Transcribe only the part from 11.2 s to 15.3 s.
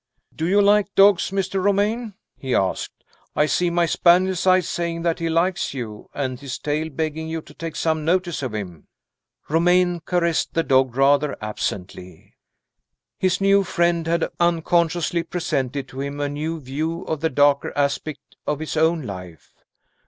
absently. His new friend had unconsciously